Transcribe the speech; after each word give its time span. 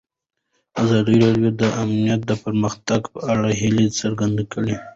ازادي 0.81 1.15
راډیو 1.23 1.51
د 1.61 1.63
امنیت 1.83 2.21
د 2.27 2.31
پرمختګ 2.43 3.01
په 3.13 3.19
اړه 3.33 3.49
هیله 3.59 3.85
څرګنده 4.01 4.43
کړې. 4.53 4.75